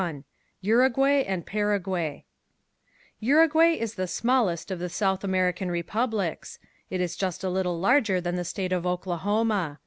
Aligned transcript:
CHAPTER 0.01 0.15
XXI 0.15 0.23
URUGUAY 0.61 1.23
AND 1.25 1.45
PARAGUAY 1.45 2.25
Uruguay 3.19 3.75
is 3.79 3.93
the 3.93 4.07
smallest 4.07 4.71
of 4.71 4.79
the 4.79 4.89
South 4.89 5.23
American 5.23 5.69
republics. 5.69 6.57
It 6.89 6.99
is 7.01 7.15
just 7.15 7.43
a 7.43 7.51
little 7.51 7.79
larger 7.79 8.19
than 8.19 8.35
the 8.35 8.43
state 8.43 8.71
of 8.71 8.87
Oklahoma. 8.87 9.77